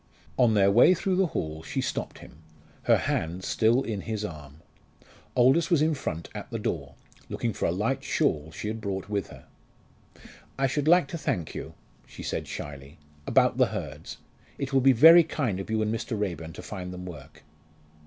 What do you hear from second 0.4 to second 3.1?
their way through the hall she stopped him, her